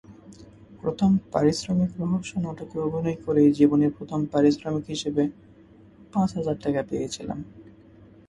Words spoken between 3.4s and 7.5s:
জীবনে প্রথম পারিশ্রমিক হিসেবে পাঁচ হাজার টাকা পেয়েছিলাম।